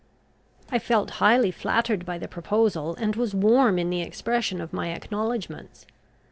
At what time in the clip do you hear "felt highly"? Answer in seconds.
0.79-1.51